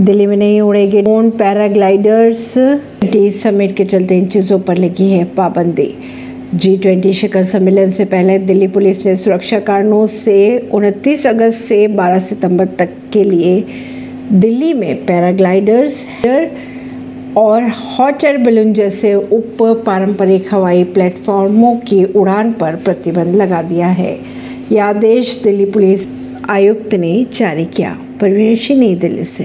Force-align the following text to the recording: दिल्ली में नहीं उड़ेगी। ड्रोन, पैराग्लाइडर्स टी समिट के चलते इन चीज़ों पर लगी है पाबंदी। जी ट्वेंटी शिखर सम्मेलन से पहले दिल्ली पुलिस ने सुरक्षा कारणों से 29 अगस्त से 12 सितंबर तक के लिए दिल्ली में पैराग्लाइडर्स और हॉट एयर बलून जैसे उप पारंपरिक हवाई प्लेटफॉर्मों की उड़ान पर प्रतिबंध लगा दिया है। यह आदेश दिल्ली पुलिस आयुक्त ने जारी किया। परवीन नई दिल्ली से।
दिल्ली 0.00 0.26
में 0.26 0.36
नहीं 0.36 0.60
उड़ेगी। 0.60 1.02
ड्रोन, 1.02 1.30
पैराग्लाइडर्स 1.30 2.54
टी 3.12 3.30
समिट 3.30 3.76
के 3.76 3.84
चलते 3.84 4.18
इन 4.18 4.26
चीज़ों 4.26 4.58
पर 4.60 4.76
लगी 4.76 5.10
है 5.10 5.24
पाबंदी। 5.24 5.94
जी 6.54 6.76
ट्वेंटी 6.76 7.12
शिखर 7.12 7.44
सम्मेलन 7.44 7.90
से 7.90 8.04
पहले 8.04 8.38
दिल्ली 8.38 8.66
पुलिस 8.66 9.06
ने 9.06 9.16
सुरक्षा 9.16 9.60
कारणों 9.60 10.06
से 10.06 10.68
29 10.72 11.26
अगस्त 11.26 11.58
से 11.58 11.88
12 11.88 12.18
सितंबर 12.18 12.66
तक 12.66 12.88
के 13.12 13.24
लिए 13.24 13.64
दिल्ली 14.32 14.72
में 14.72 15.06
पैराग्लाइडर्स 15.06 16.06
और 17.36 17.62
हॉट 17.62 18.24
एयर 18.24 18.38
बलून 18.38 18.72
जैसे 18.72 19.14
उप 19.14 19.82
पारंपरिक 19.86 20.54
हवाई 20.54 20.84
प्लेटफॉर्मों 20.84 21.76
की 21.76 22.04
उड़ान 22.04 22.52
पर 22.52 22.76
प्रतिबंध 22.76 23.34
लगा 23.34 23.62
दिया 23.62 23.86
है। 23.86 24.18
यह 24.72 24.84
आदेश 24.84 25.40
दिल्ली 25.44 25.64
पुलिस 25.64 26.06
आयुक्त 26.50 26.94
ने 26.94 27.26
जारी 27.34 27.64
किया। 27.64 27.98
परवीन 28.20 28.78
नई 28.78 28.94
दिल्ली 28.94 29.24
से। 29.24 29.38